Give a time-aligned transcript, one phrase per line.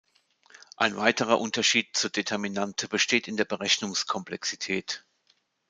[0.77, 5.05] Ein weiterer Unterschied zur Determinante besteht in der Berechnungs-Komplexität.